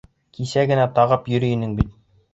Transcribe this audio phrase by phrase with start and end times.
[0.37, 1.93] Кисә генә тағып йөрөй инең бит.